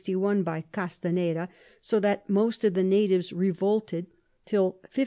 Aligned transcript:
by 0.43 0.63
Castaneda; 0.71 1.47
so 1.79 1.99
that 1.99 2.27
most 2.27 2.63
of 2.63 2.73
the 2.73 2.81
Natives 2.83 3.31
revolted, 3.31 4.07
till 4.47 4.63
1563. 4.69 4.99